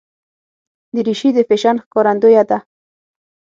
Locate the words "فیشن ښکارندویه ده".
1.47-2.57